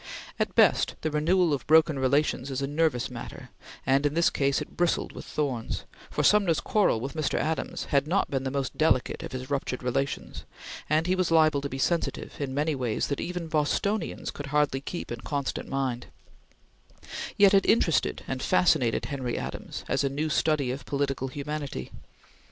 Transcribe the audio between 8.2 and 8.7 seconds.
been the